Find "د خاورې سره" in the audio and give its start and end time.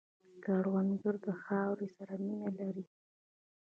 1.25-2.13